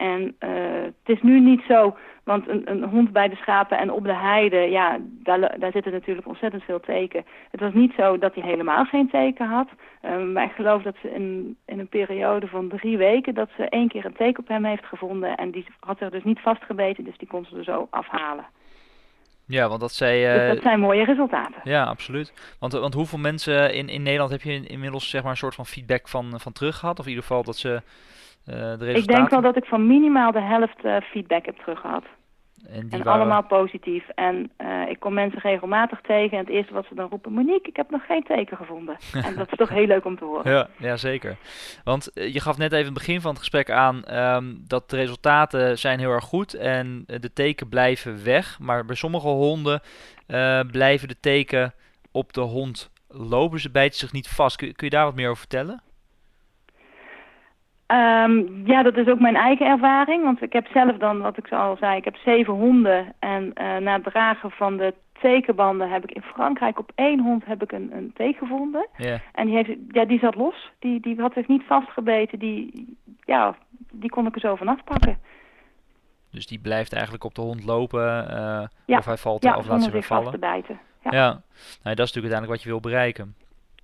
En 0.00 0.36
uh, 0.40 0.82
het 0.82 1.16
is 1.16 1.22
nu 1.22 1.40
niet 1.40 1.62
zo, 1.68 1.96
want 2.24 2.48
een, 2.48 2.70
een, 2.70 2.84
hond 2.84 3.12
bij 3.12 3.28
de 3.28 3.36
schapen 3.36 3.78
en 3.78 3.92
op 3.92 4.04
de 4.04 4.14
heide, 4.14 4.56
ja, 4.56 4.98
daar, 5.00 5.58
daar 5.58 5.72
zitten 5.72 5.92
natuurlijk 5.92 6.26
ontzettend 6.26 6.62
veel 6.62 6.80
teken. 6.80 7.24
Het 7.50 7.60
was 7.60 7.72
niet 7.72 7.92
zo 7.96 8.18
dat 8.18 8.34
hij 8.34 8.44
helemaal 8.44 8.84
geen 8.84 9.08
teken 9.10 9.46
had. 9.46 9.68
Um, 10.04 10.32
maar 10.32 10.44
ik 10.44 10.52
geloof 10.52 10.82
dat 10.82 10.96
ze 11.02 11.10
in, 11.10 11.56
in 11.66 11.78
een 11.78 11.88
periode 11.88 12.46
van 12.46 12.68
drie 12.68 12.96
weken, 12.96 13.34
dat 13.34 13.48
ze 13.56 13.68
één 13.68 13.88
keer 13.88 14.04
een 14.04 14.12
teken 14.12 14.42
op 14.42 14.48
hem 14.48 14.64
heeft 14.64 14.84
gevonden. 14.84 15.36
En 15.36 15.50
die 15.50 15.66
had 15.80 16.00
er 16.00 16.10
dus 16.10 16.24
niet 16.24 16.40
vastgebeten, 16.40 17.04
dus 17.04 17.18
die 17.18 17.28
kon 17.28 17.44
ze 17.44 17.56
er 17.56 17.64
zo 17.64 17.86
afhalen. 17.90 18.44
Ja, 19.46 19.68
want 19.68 19.80
dat. 19.80 20.00
Uh, 20.02 20.34
dus 20.34 20.54
dat 20.54 20.62
zijn 20.62 20.80
mooie 20.80 21.04
resultaten. 21.04 21.60
Ja, 21.64 21.84
absoluut. 21.84 22.56
Want, 22.58 22.72
want 22.72 22.94
hoeveel 22.94 23.18
mensen 23.18 23.74
in, 23.74 23.88
in 23.88 24.02
Nederland 24.02 24.30
heb 24.30 24.42
je 24.42 24.66
inmiddels 24.66 25.10
zeg 25.10 25.22
maar, 25.22 25.30
een 25.30 25.36
soort 25.36 25.54
van 25.54 25.66
feedback 25.66 26.08
van, 26.08 26.40
van 26.40 26.52
terug 26.52 26.76
gehad? 26.76 26.98
Of 26.98 27.04
in 27.04 27.10
ieder 27.10 27.26
geval 27.26 27.42
dat 27.42 27.56
ze... 27.56 27.82
Uh, 28.46 28.54
de 28.54 28.60
resultaten... 28.60 28.96
Ik 28.96 29.06
denk 29.06 29.30
wel 29.30 29.40
dat 29.40 29.56
ik 29.56 29.64
van 29.64 29.86
minimaal 29.86 30.32
de 30.32 30.40
helft 30.40 30.84
uh, 30.84 30.96
feedback 31.00 31.44
heb 31.44 31.56
teruggehad. 31.56 32.04
En, 32.68 32.88
waren... 32.90 33.06
allemaal 33.06 33.42
positief. 33.42 34.08
En 34.08 34.50
uh, 34.58 34.88
ik 34.88 35.00
kom 35.00 35.14
mensen 35.14 35.40
regelmatig 35.40 36.00
tegen. 36.00 36.38
En 36.38 36.44
het 36.44 36.54
eerste 36.54 36.72
wat 36.72 36.86
ze 36.88 36.94
dan 36.94 37.08
roepen, 37.08 37.32
Monique, 37.32 37.68
ik 37.68 37.76
heb 37.76 37.90
nog 37.90 38.06
geen 38.06 38.22
teken 38.22 38.56
gevonden. 38.56 38.96
en 39.26 39.36
dat 39.36 39.50
is 39.50 39.58
toch 39.58 39.68
heel 39.68 39.86
leuk 39.86 40.04
om 40.04 40.18
te 40.18 40.24
horen. 40.24 40.52
Ja, 40.52 40.68
ja 40.78 40.96
zeker. 40.96 41.36
Want 41.84 42.10
je 42.14 42.40
gaf 42.40 42.58
net 42.58 42.72
even 42.72 42.78
in 42.78 42.84
het 42.84 42.98
begin 42.98 43.20
van 43.20 43.30
het 43.30 43.38
gesprek 43.38 43.70
aan 43.70 44.16
um, 44.16 44.62
dat 44.66 44.90
de 44.90 44.96
resultaten 44.96 45.78
zijn 45.78 45.98
heel 45.98 46.10
erg 46.10 46.24
goed. 46.24 46.54
En 46.54 47.04
de 47.06 47.32
teken 47.32 47.68
blijven 47.68 48.24
weg. 48.24 48.58
Maar 48.58 48.84
bij 48.84 48.96
sommige 48.96 49.28
honden 49.28 49.80
blijven 50.70 51.08
de 51.08 51.20
teken 51.20 51.72
op 52.12 52.32
de 52.32 52.40
hond 52.40 52.90
lopen. 53.08 53.60
Ze 53.60 53.70
bijten 53.70 53.98
zich 53.98 54.12
niet 54.12 54.28
vast. 54.28 54.56
Kun, 54.56 54.72
kun 54.72 54.86
je 54.86 54.94
daar 54.94 55.04
wat 55.04 55.14
meer 55.14 55.28
over 55.28 55.38
vertellen? 55.38 55.82
Um, 57.90 58.66
ja, 58.66 58.82
dat 58.82 58.96
is 58.96 59.06
ook 59.06 59.20
mijn 59.20 59.36
eigen 59.36 59.66
ervaring. 59.66 60.24
Want 60.24 60.42
ik 60.42 60.52
heb 60.52 60.66
zelf 60.66 60.96
dan, 60.96 61.20
wat 61.20 61.36
ik 61.36 61.52
al 61.52 61.76
zei, 61.76 61.96
ik 61.96 62.04
heb 62.04 62.16
zeven 62.16 62.54
honden. 62.54 63.14
En 63.18 63.44
uh, 63.44 63.76
na 63.76 63.92
het 63.92 64.04
dragen 64.04 64.50
van 64.50 64.76
de 64.76 64.94
tekenbanden 65.20 65.90
heb 65.90 66.04
ik 66.04 66.10
in 66.10 66.22
Frankrijk 66.22 66.78
op 66.78 66.92
één 66.94 67.20
hond 67.20 67.44
heb 67.44 67.62
ik 67.62 67.72
een, 67.72 67.90
een 67.92 68.12
teken 68.14 68.38
gevonden. 68.38 68.88
Yeah. 68.96 69.20
En 69.32 69.46
die, 69.46 69.54
heeft, 69.54 69.70
ja, 69.88 70.04
die 70.04 70.18
zat 70.18 70.34
los. 70.34 70.70
Die, 70.78 71.00
die 71.00 71.20
had 71.20 71.32
zich 71.32 71.48
niet 71.48 71.62
vastgebeten. 71.66 72.38
Die, 72.38 72.96
ja, 73.20 73.56
die 73.92 74.10
kon 74.10 74.26
ik 74.26 74.34
er 74.34 74.40
zo 74.40 74.54
vanaf 74.54 74.84
pakken. 74.84 75.18
Dus 76.30 76.46
die 76.46 76.60
blijft 76.60 76.92
eigenlijk 76.92 77.24
op 77.24 77.34
de 77.34 77.40
hond 77.40 77.64
lopen. 77.64 78.26
Uh, 78.30 78.62
ja. 78.86 78.98
Of 78.98 79.04
hij 79.04 79.16
valt 79.16 79.42
ja, 79.42 79.56
of 79.56 79.66
laat 79.66 79.82
zich 79.82 79.92
weer 79.92 80.02
vallen. 80.02 80.22
vast 80.24 80.34
te 80.34 80.46
bijten. 80.46 80.80
Ja, 81.02 81.10
ja. 81.12 81.28
Nou, 81.82 81.96
dat 81.96 82.06
is 82.06 82.12
natuurlijk 82.12 82.34
uiteindelijk 82.34 82.50
wat 82.50 82.62
je 82.62 82.68
wil 82.68 82.80
bereiken. 82.80 83.34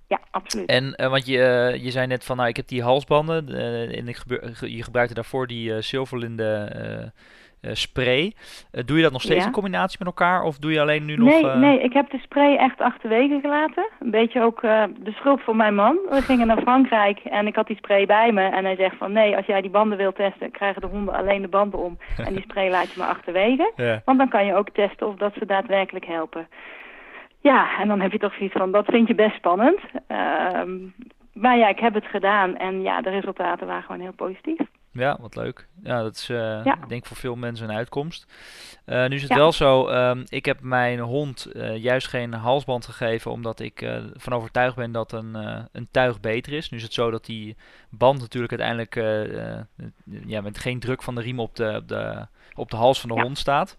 Ja, 0.07 0.19
absoluut. 0.31 0.69
En 0.69 0.93
uh, 0.97 1.07
want 1.07 1.25
je, 1.25 1.37
uh, 1.37 1.83
je 1.83 1.91
zei 1.91 2.07
net 2.07 2.23
van, 2.23 2.37
nou, 2.37 2.49
ik 2.49 2.55
heb 2.55 2.67
die 2.67 2.83
halsbanden 2.83 3.49
uh, 3.49 3.97
en 3.97 4.07
ik 4.07 4.15
gebeur, 4.15 4.65
je 4.65 4.83
gebruikte 4.83 5.13
daarvoor 5.13 5.47
die 5.47 5.81
Silverlinde 5.81 7.11
spray. 7.61 8.33
doe 8.85 8.97
je 8.97 9.03
dat 9.03 9.11
nog 9.11 9.21
steeds 9.21 9.39
ja. 9.39 9.45
in 9.45 9.51
combinatie 9.51 9.97
met 9.99 10.07
elkaar 10.07 10.43
of 10.43 10.57
doe 10.57 10.71
je 10.71 10.81
alleen 10.81 11.05
nu 11.05 11.15
nog... 11.15 11.41
Nee, 11.41 11.55
nee, 11.55 11.79
ik 11.79 11.93
heb 11.93 12.09
de 12.09 12.17
spray 12.17 12.55
echt 12.55 12.81
achterwege 12.81 13.39
gelaten. 13.41 13.89
Een 13.99 14.11
beetje 14.11 14.41
ook 14.41 14.61
de 14.61 15.11
schuld 15.11 15.41
van 15.41 15.57
mijn 15.57 15.75
man. 15.75 15.99
We 16.09 16.21
gingen 16.21 16.47
naar 16.47 16.61
Frankrijk 16.61 17.19
en 17.19 17.47
ik 17.47 17.55
had 17.55 17.67
die 17.67 17.75
spray 17.75 18.05
bij 18.05 18.31
me 18.31 18.41
en 18.41 18.65
hij 18.65 18.75
zegt 18.75 18.97
van, 18.97 19.11
nee, 19.11 19.35
als 19.35 19.45
jij 19.45 19.61
die 19.61 19.69
banden 19.69 19.97
wilt 19.97 20.15
testen, 20.15 20.51
krijgen 20.51 20.81
de 20.81 20.87
honden 20.87 21.13
alleen 21.13 21.41
de 21.41 21.47
banden 21.47 21.79
om 21.79 21.97
en 22.27 22.33
die 22.33 22.43
spray 22.43 22.69
laat 22.69 22.91
je 22.91 22.99
maar 22.99 23.09
achterwege. 23.09 23.71
Ja. 23.75 24.01
Want 24.05 24.17
dan 24.17 24.29
kan 24.29 24.45
je 24.45 24.55
ook 24.55 24.69
testen 24.69 25.07
of 25.07 25.15
dat 25.15 25.33
ze 25.39 25.45
daadwerkelijk 25.45 26.05
helpen. 26.05 26.47
Ja, 27.47 27.79
en 27.79 27.87
dan 27.87 27.99
heb 27.99 28.11
je 28.11 28.19
toch 28.19 28.33
zoiets 28.33 28.57
van, 28.57 28.71
dat 28.71 28.85
vind 28.85 29.07
je 29.07 29.15
best 29.15 29.35
spannend. 29.35 29.79
Uh, 30.07 30.61
maar 31.33 31.57
ja, 31.57 31.67
ik 31.67 31.79
heb 31.79 31.93
het 31.93 32.05
gedaan 32.05 32.57
en 32.57 32.81
ja, 32.81 33.01
de 33.01 33.09
resultaten 33.09 33.67
waren 33.67 33.83
gewoon 33.83 34.01
heel 34.01 34.13
positief. 34.13 34.59
Ja, 34.91 35.17
wat 35.21 35.35
leuk. 35.35 35.67
Ja, 35.83 36.01
dat 36.01 36.15
is 36.15 36.29
uh, 36.29 36.37
ja. 36.37 36.73
ik 36.81 36.89
denk 36.89 37.05
voor 37.05 37.17
veel 37.17 37.35
mensen 37.35 37.69
een 37.69 37.75
uitkomst. 37.75 38.27
Uh, 38.85 39.07
nu 39.07 39.15
is 39.15 39.21
het 39.21 39.31
ja. 39.31 39.37
wel 39.37 39.51
zo, 39.51 39.89
um, 39.89 40.23
ik 40.27 40.45
heb 40.45 40.61
mijn 40.61 40.99
hond 40.99 41.49
uh, 41.53 41.77
juist 41.77 42.07
geen 42.07 42.33
halsband 42.33 42.85
gegeven 42.85 43.31
omdat 43.31 43.59
ik 43.59 44.01
van 44.13 44.33
overtuigd 44.33 44.75
ben 44.75 44.91
dat 44.91 45.11
een, 45.11 45.35
een 45.71 45.87
tuig 45.91 46.19
beter 46.19 46.53
is. 46.53 46.69
Nu 46.69 46.77
is 46.77 46.83
het 46.83 46.93
zo 46.93 47.11
dat 47.11 47.25
die 47.25 47.55
band 47.89 48.19
natuurlijk 48.19 48.61
uiteindelijk 48.61 48.95
ja, 50.25 50.41
met 50.41 50.57
geen 50.57 50.79
druk 50.79 51.03
van 51.03 51.15
de 51.15 51.21
riem 51.21 51.39
op 51.39 51.55
de, 51.55 51.75
op 51.75 51.87
de, 51.87 52.27
op 52.57 52.71
de 52.71 52.77
hals 52.77 52.99
van 52.99 53.09
de 53.09 53.15
ja. 53.15 53.21
hond 53.21 53.37
staat. 53.37 53.77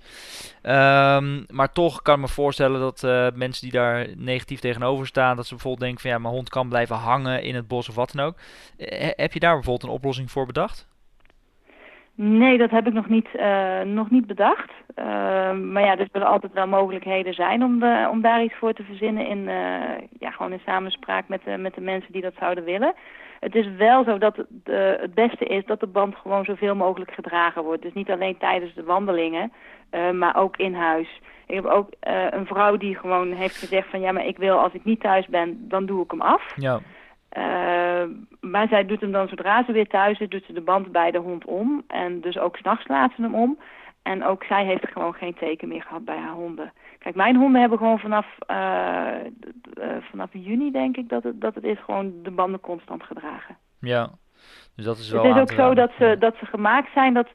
Um, 0.63 1.45
maar 1.49 1.73
toch 1.73 2.03
kan 2.03 2.15
ik 2.15 2.21
me 2.21 2.29
voorstellen 2.29 2.81
dat 2.81 3.03
mensen 3.35 3.63
die 3.63 3.81
daar 3.81 4.07
negatief 4.17 4.61
tegenover 4.61 5.07
staan, 5.07 5.37
dat 5.37 5.47
ze 5.47 5.55
bijvoorbeeld 5.55 5.83
denken 5.83 6.01
van 6.01 6.11
ja, 6.11 6.19
mijn 6.19 6.35
hond 6.35 6.49
kan 6.49 6.69
blijven 6.69 6.97
hangen 6.97 7.43
in 7.43 7.55
het 7.55 7.69
bos 7.69 7.89
of 7.89 7.95
wat 7.95 8.13
dan 8.13 8.27
ook. 8.27 8.35
heb 9.17 9.33
je 9.33 9.41
daar 9.41 9.55
bijvoorbeeld 9.55 9.83
een 9.83 9.97
oplossing 9.97 10.31
voor 10.31 10.47
bedacht? 10.47 10.89
Nee, 12.15 12.59
dat 12.59 12.71
heb 12.71 12.87
ik 12.87 12.93
nog 12.93 13.09
niet, 13.09 13.29
uh, 13.37 13.81
nog 13.81 14.11
niet 14.11 14.27
bedacht. 14.27 14.71
Uh, 14.97 15.05
maar 15.53 15.83
ja, 15.83 15.99
er 15.99 16.09
zullen 16.13 16.29
altijd 16.29 16.53
wel 16.53 16.67
mogelijkheden 16.67 17.35
zijn 17.35 17.65
om, 17.65 17.79
de, 17.79 18.09
om 18.11 18.21
daar 18.21 18.43
iets 18.43 18.55
voor 18.55 18.73
te 18.73 18.83
verzinnen 18.83 19.27
in, 19.27 19.45
ja, 20.19 20.31
gewoon 20.31 20.53
in 20.53 20.61
samenspraak 20.65 21.29
met 21.29 21.41
de, 21.45 21.57
met 21.57 21.75
de 21.75 21.81
mensen 21.81 22.13
die 22.13 22.23
dat 22.23 22.35
zouden 22.39 22.65
willen. 22.65 22.95
Het 23.41 23.55
is 23.55 23.69
wel 23.77 24.05
zo 24.05 24.19
dat 24.19 24.37
het, 24.37 24.49
het 25.01 25.15
beste 25.15 25.45
is 25.45 25.65
dat 25.67 25.81
de 25.81 25.87
band 25.87 26.17
gewoon 26.17 26.45
zoveel 26.45 26.75
mogelijk 26.75 27.11
gedragen 27.11 27.63
wordt. 27.63 27.83
Dus 27.83 27.93
niet 27.93 28.11
alleen 28.11 28.39
tijdens 28.39 28.75
de 28.75 28.85
wandelingen, 28.85 29.53
maar 30.13 30.37
ook 30.37 30.57
in 30.57 30.75
huis. 30.75 31.21
Ik 31.47 31.55
heb 31.55 31.65
ook 31.65 31.89
een 32.01 32.47
vrouw 32.47 32.77
die 32.77 32.95
gewoon 32.95 33.33
heeft 33.33 33.57
gezegd 33.57 33.91
van 33.91 34.01
ja, 34.01 34.13
maar 34.13 34.27
ik 34.27 34.37
wil 34.37 34.59
als 34.59 34.73
ik 34.73 34.85
niet 34.85 35.01
thuis 35.01 35.27
ben, 35.27 35.69
dan 35.69 35.87
doe 35.87 36.05
ik 36.05 36.11
hem 36.11 36.21
af. 36.21 36.53
Ja. 36.57 36.81
Uh, 37.37 38.09
maar 38.41 38.69
zij 38.69 38.87
doet 38.87 39.01
hem 39.01 39.13
dan 39.13 39.29
zodra 39.29 39.65
ze 39.65 39.73
weer 39.73 39.87
thuis 39.87 40.21
is, 40.21 40.29
doet 40.29 40.45
ze 40.47 40.53
de 40.53 40.61
band 40.61 40.93
bij 40.93 41.11
de 41.11 41.19
hond 41.19 41.45
om. 41.45 41.85
En 41.87 42.21
dus 42.21 42.39
ook 42.39 42.57
s'nachts 42.57 42.89
laat 42.89 43.13
ze 43.17 43.23
hem 43.23 43.35
om. 43.35 43.59
En 44.09 44.25
ook 44.25 44.45
zij 44.45 44.65
heeft 44.65 44.89
gewoon 44.89 45.15
geen 45.15 45.35
teken 45.35 45.69
meer 45.69 45.83
gehad 45.83 46.05
bij 46.05 46.17
haar 46.17 46.33
honden. 46.33 46.73
Kijk, 46.99 47.15
mijn 47.15 47.37
honden 47.37 47.61
hebben 47.61 47.79
gewoon 47.79 47.99
vanaf, 47.99 48.27
uh, 48.51 49.15
vanaf 50.01 50.31
juni, 50.33 50.71
denk 50.71 50.97
ik, 50.97 51.09
dat 51.09 51.23
het, 51.23 51.41
dat 51.41 51.55
het 51.55 51.65
is, 51.65 51.79
gewoon 51.85 52.13
de 52.23 52.31
banden 52.31 52.61
constant 52.61 53.03
gedragen. 53.03 53.57
Ja, 53.81 54.11
dus 54.77 54.85
dat 54.85 54.99
is 54.99 55.11
wel 55.11 55.25
Het 55.25 55.35
is 55.35 55.41
ook 55.41 55.51
zo 55.51 55.75
dat 55.75 55.91
ze, 55.99 56.17
dat 56.19 56.37
ze 56.37 56.47
gemaakt 56.47 56.93
zijn 56.93 57.15
dat 57.15 57.29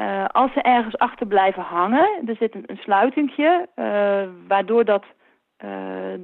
uh, 0.00 0.24
als 0.26 0.52
ze 0.52 0.62
ergens 0.62 0.98
achter 0.98 1.26
blijven 1.26 1.62
hangen, 1.62 2.22
er 2.26 2.36
zit 2.36 2.54
een, 2.54 2.64
een 2.66 2.76
sluitingje, 2.76 3.68
waardoor 4.48 4.84
dat 4.84 5.04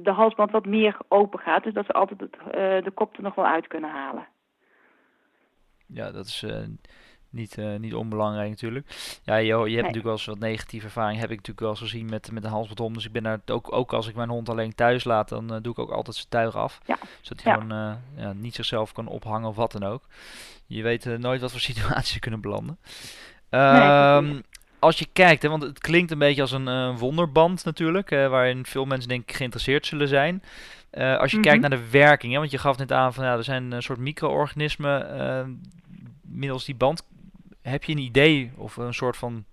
de 0.03 0.11
halsband 0.15 0.51
wat 0.51 0.65
meer 0.65 0.97
open 1.07 1.39
gaat. 1.39 1.63
Dus 1.63 1.73
dat 1.73 1.85
ze 1.85 1.93
altijd 1.93 2.19
het, 2.19 2.35
uh, 2.35 2.51
de 2.83 2.91
kop 2.93 3.17
er 3.17 3.23
nog 3.23 3.35
wel 3.35 3.45
uit 3.45 3.67
kunnen 3.67 3.89
halen. 3.89 4.27
Ja, 5.87 6.11
dat 6.11 6.25
is 6.25 6.45
uh, 7.31 7.39
niet, 7.39 7.57
niet 7.79 7.93
onbelangrijk 7.93 8.49
natuurlijk. 8.49 8.85
Ja, 9.23 9.35
je, 9.35 9.45
je 9.45 9.53
hebt 9.53 9.65
nee. 9.65 9.75
natuurlijk 9.75 10.03
wel 10.03 10.13
eens 10.13 10.25
wat 10.25 10.39
negatieve 10.39 10.85
ervaring. 10.85 11.19
Heb 11.19 11.29
ik 11.29 11.35
natuurlijk 11.35 11.59
wel 11.59 11.69
eens 11.69 11.79
gezien 11.79 12.09
met, 12.09 12.31
met 12.31 12.43
een 12.43 12.49
halsband 12.49 12.79
om. 12.79 12.93
Dus 12.93 13.05
ik 13.05 13.11
ben 13.11 13.23
daar 13.23 13.39
ook, 13.45 13.73
ook 13.73 13.93
als 13.93 14.07
ik 14.07 14.15
mijn 14.15 14.29
hond 14.29 14.49
alleen 14.49 14.75
thuis 14.75 15.03
laat, 15.03 15.29
dan 15.29 15.47
doe 15.47 15.71
ik 15.71 15.79
ook 15.79 15.91
altijd 15.91 16.15
zijn 16.15 16.27
tuig 16.29 16.55
af. 16.55 16.79
Ja. 16.85 16.97
Zodat 17.21 17.43
hij 17.43 17.53
ja. 17.53 17.59
gewoon 17.59 17.97
ja, 18.15 18.33
niet 18.33 18.55
zichzelf 18.55 18.91
kan 18.91 19.07
ophangen 19.07 19.49
of 19.49 19.55
wat 19.55 19.71
dan 19.71 19.83
ook. 19.83 20.03
Je 20.65 20.83
weet 20.83 21.17
nooit 21.17 21.41
wat 21.41 21.51
voor 21.51 21.59
situaties 21.71 22.19
kunnen 22.19 22.41
belanden. 22.41 22.77
Nee, 23.49 24.15
um, 24.15 24.43
als 24.79 24.99
je 24.99 25.07
kijkt, 25.13 25.41
hè, 25.43 25.49
want 25.49 25.63
het 25.63 25.79
klinkt 25.79 26.11
een 26.11 26.19
beetje 26.19 26.41
als 26.41 26.51
een 26.51 26.97
wonderband 26.97 27.65
natuurlijk, 27.65 28.09
waarin 28.09 28.65
veel 28.65 28.85
mensen 28.85 29.09
denk 29.09 29.29
ik 29.29 29.35
geïnteresseerd 29.35 29.85
zullen 29.85 30.07
zijn. 30.07 30.43
Als 30.91 31.31
je 31.31 31.37
Mhm. 31.37 31.45
kijkt 31.45 31.61
naar 31.61 31.79
de 31.79 31.89
werking, 31.89 32.33
hè, 32.33 32.39
want 32.39 32.51
je 32.51 32.57
gaf 32.57 32.77
net 32.77 32.91
aan 32.91 33.13
van 33.13 33.25
ja, 33.25 33.33
er 33.35 33.43
zijn 33.43 33.71
een 33.71 33.83
soort 33.83 33.99
micro-organismen 33.99 35.05
middels 36.21 36.65
die 36.65 36.75
band. 36.75 37.03
Heb 37.69 37.83
je 37.83 37.91
een 37.91 37.97
idee 37.97 38.51
of 38.55 38.77
een 38.77 38.93
soort 38.93 39.17
van 39.17 39.45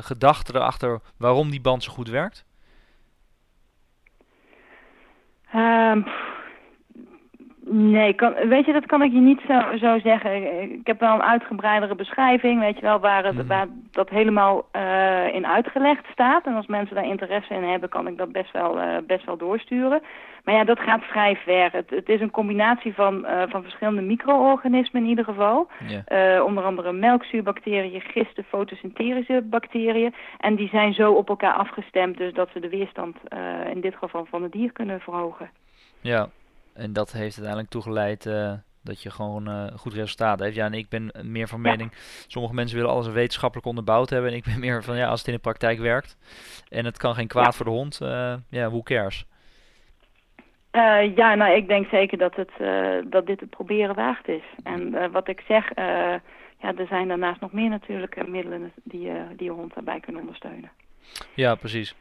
gedachte 0.00 0.54
erachter 0.54 1.00
waarom 1.16 1.50
die 1.50 1.60
band 1.60 1.82
zo 1.82 1.92
goed 1.92 2.08
werkt? 2.08 2.44
Um, 5.54 6.06
Nee, 7.68 8.12
kan, 8.12 8.34
weet 8.48 8.66
je, 8.66 8.72
dat 8.72 8.86
kan 8.86 9.02
ik 9.02 9.12
je 9.12 9.18
niet 9.18 9.40
zo, 9.48 9.76
zo 9.76 9.98
zeggen. 9.98 10.62
Ik 10.72 10.86
heb 10.86 11.00
wel 11.00 11.14
een 11.14 11.22
uitgebreidere 11.22 11.94
beschrijving, 11.94 12.60
weet 12.60 12.76
je 12.76 12.82
wel, 12.82 12.98
waar, 12.98 13.24
het, 13.24 13.34
Mhm. 13.34 13.46
waar 13.46 13.66
dat 13.90 14.08
helemaal 14.08 14.68
uh, 14.76 15.34
in 15.34 15.46
uitgelegd 15.46 16.06
staat. 16.12 16.46
En 16.46 16.54
als 16.54 16.66
mensen 16.66 16.94
daar 16.94 17.06
interesse 17.06 17.54
in 17.54 17.62
hebben, 17.62 17.88
kan 17.88 18.06
ik 18.06 18.16
dat 18.16 18.32
best 18.32 18.52
wel, 18.52 18.78
uh, 18.78 18.96
best 19.06 19.24
wel 19.24 19.36
doorsturen. 19.36 20.02
Maar 20.44 20.54
ja, 20.54 20.64
dat 20.64 20.80
gaat 20.80 21.02
vrij 21.04 21.36
ver. 21.36 21.72
Het, 21.72 21.90
het 21.90 22.08
is 22.08 22.20
een 22.20 22.30
combinatie 22.30 22.94
van, 22.94 23.24
uh, 23.24 23.42
van 23.48 23.62
verschillende 23.62 24.02
micro-organismen 24.02 25.02
in 25.02 25.08
ieder 25.08 25.24
geval. 25.24 25.68
Yeah. 25.86 26.44
onder 26.44 26.64
andere 26.64 26.92
melkzuurbacteriën, 26.92 28.00
gisten, 28.00 28.44
fotosynthetische 28.44 29.42
bacteriën. 29.44 30.14
En 30.38 30.54
die 30.54 30.68
zijn 30.68 30.94
zo 30.94 31.12
op 31.12 31.28
elkaar 31.28 31.54
afgestemd, 31.54 32.16
dus 32.16 32.32
dat 32.32 32.48
ze 32.52 32.60
de 32.60 32.68
weerstand 32.68 33.16
in 33.72 33.80
dit 33.80 33.94
geval 33.96 34.24
van 34.24 34.42
het 34.42 34.52
dier 34.52 34.72
kunnen 34.72 35.00
verhogen. 35.00 35.50
Ja. 36.00 36.28
En 36.76 36.92
dat 36.92 37.12
heeft 37.12 37.34
uiteindelijk 37.34 37.68
toegeleid 37.68 38.26
uh, 38.26 38.52
dat 38.82 39.02
je 39.02 39.10
gewoon 39.10 39.48
uh, 39.48 39.66
goed 39.76 39.92
resultaat 39.92 40.40
heeft. 40.40 40.56
Ja, 40.56 40.64
en 40.64 40.74
ik 40.74 40.88
ben 40.88 41.12
meer 41.22 41.48
van 41.48 41.60
mening, 41.60 41.90
ja. 41.92 41.98
sommige 42.26 42.54
mensen 42.54 42.76
willen 42.76 42.90
alles 42.90 43.08
wetenschappelijk 43.08 43.66
onderbouwd 43.66 44.10
hebben. 44.10 44.30
En 44.30 44.36
ik 44.36 44.44
ben 44.52 44.60
meer 44.60 44.82
van, 44.84 44.96
ja, 44.96 45.08
als 45.08 45.18
het 45.18 45.28
in 45.28 45.34
de 45.34 45.40
praktijk 45.40 45.78
werkt 45.78 46.16
en 46.68 46.84
het 46.84 46.96
kan 46.96 47.14
geen 47.14 47.26
kwaad 47.26 47.44
ja. 47.44 47.52
voor 47.52 47.64
de 47.64 47.70
hond, 47.70 47.98
ja, 48.48 48.68
who 48.68 48.82
cares? 48.82 49.26
ja, 51.14 51.34
nou, 51.34 51.56
ik 51.56 51.68
denk 51.68 51.88
zeker 51.88 52.18
dat, 52.18 52.34
het, 52.36 52.50
dat 53.10 53.26
dit 53.26 53.40
het 53.40 53.50
proberen 53.50 53.94
waard 53.94 54.28
is. 54.28 54.42
En 54.62 55.10
wat 55.12 55.28
ik 55.28 55.42
zeg, 55.48 55.70
ja, 55.74 56.76
er 56.76 56.86
zijn 56.88 57.08
daarnaast 57.08 57.40
nog 57.40 57.52
meer 57.52 57.68
natuurlijke 57.68 58.28
middelen 58.28 58.72
die, 58.82 59.12
die 59.36 59.44
je 59.44 59.50
hond 59.50 59.74
daarbij 59.74 60.00
kunnen 60.00 60.20
ondersteunen. 60.20 60.70
Ja, 61.34 61.54
precies. 61.54 61.94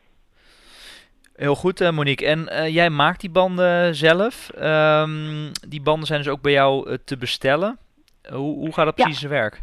Heel 1.36 1.56
goed, 1.56 1.82
uh, 1.82 1.90
Monique. 1.90 2.26
En 2.26 2.40
uh, 2.40 2.74
jij 2.74 2.90
maakt 2.90 3.22
die 3.22 3.30
banden 3.30 3.96
zelf. 3.96 4.50
Um, 4.62 5.52
die 5.68 5.82
banden 5.82 6.08
zijn 6.08 6.20
dus 6.20 6.30
ook 6.30 6.42
bij 6.42 6.52
jou 6.52 6.90
uh, 6.90 6.96
te 7.06 7.18
bestellen. 7.18 7.78
hoe, 8.30 8.56
hoe 8.56 8.74
gaat 8.74 8.86
dat 8.86 8.96
precies 8.96 9.22
ja. 9.22 9.28
zijn 9.28 9.42
werk? 9.42 9.62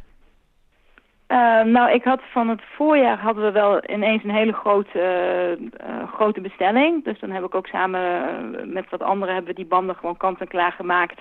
nou, 1.65 1.93
ik 1.93 2.05
had 2.05 2.21
van 2.33 2.49
het 2.49 2.61
voorjaar 2.77 3.19
hadden 3.19 3.45
we 3.45 3.51
wel 3.51 3.91
ineens 3.91 4.25
een 4.25 4.35
hele 4.35 4.53
grote, 4.53 5.59
grote 6.15 6.41
bestelling. 6.41 7.05
Dus 7.05 7.21
dan 7.21 7.31
heb 7.31 7.45
ik 7.45 7.55
ook 7.55 7.67
samen 7.67 8.73
met 8.73 8.91
wat 8.91 9.03
anderen 9.03 9.35
hebben 9.35 9.55
we 9.55 9.61
die 9.61 9.69
banden 9.69 9.97
gewoon 9.97 10.17
kant 10.17 10.41
en 10.41 10.49
klaar 10.49 10.73
gemaakt. 10.73 11.21